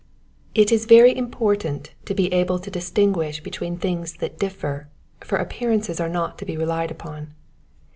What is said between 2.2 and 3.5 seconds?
able to distin guish